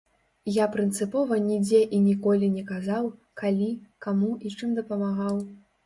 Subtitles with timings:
[0.53, 3.13] Я прынцыпова нідзе і ніколі не казаў,
[3.45, 3.71] калі,
[4.07, 5.35] каму і чым дапамагаў.